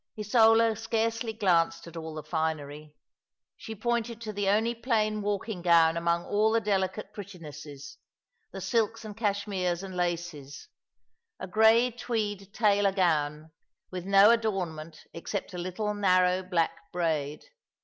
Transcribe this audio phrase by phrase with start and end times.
[0.17, 2.95] Isola scarcely glanced at all the finery.
[3.55, 7.97] She pointed to the only plain walking gown among all the delicate pretti cesses,
[8.51, 10.69] the silks and cashmeres and laces—
[11.39, 13.49] a grey tweed 3i6 All along the River, tailor goi^,
[14.01, 17.45] witli no adornmsnt except a little narrow black braid.